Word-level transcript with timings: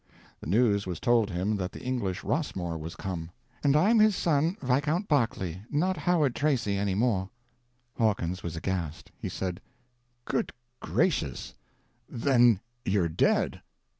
The 0.39 0.47
news 0.49 0.87
was 0.87 0.99
told 0.99 1.29
him 1.29 1.57
that 1.57 1.73
the 1.73 1.83
English 1.83 2.23
Rossmore 2.23 2.75
was 2.79 2.95
come. 2.95 3.29
—"And 3.63 3.75
I'm 3.75 3.99
his 3.99 4.15
son, 4.15 4.57
Viscount 4.59 5.07
Berkeley, 5.07 5.61
not 5.69 5.95
Howard 5.95 6.33
Tracy 6.35 6.75
any 6.75 6.95
more." 6.95 7.29
Hawkins 7.99 8.41
was 8.41 8.55
aghast. 8.55 9.11
He 9.19 9.29
said: 9.29 9.61
"Good 10.25 10.53
gracious, 10.79 11.53
then 12.09 12.61
you're 12.83 13.09
dead!" 13.09 13.61